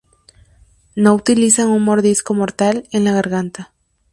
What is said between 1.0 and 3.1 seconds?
utilizan un mordisco mortal en